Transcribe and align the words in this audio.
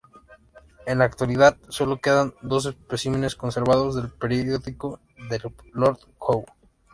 En 0.87 0.97
la 0.97 1.05
actualidad 1.05 1.57
solo 1.69 2.01
quedan 2.01 2.33
dos 2.41 2.65
especímenes 2.65 3.35
conservados 3.35 3.93
del 3.95 4.09
perico 4.09 4.99
de 5.29 5.39
Lord 5.73 5.99
Howe. 6.17 6.45